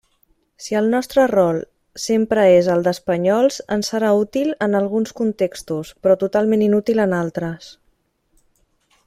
[0.67, 1.59] Si el nostre rol
[2.05, 7.71] sempre és el d'espanyols, ens serà útil en alguns contextos, però totalment inútil en altres.